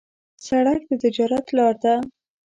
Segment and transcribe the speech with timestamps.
[0.45, 1.95] سړک د تجارت لار ده.